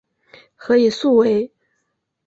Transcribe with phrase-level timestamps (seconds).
[0.57, 1.53] 何以速为。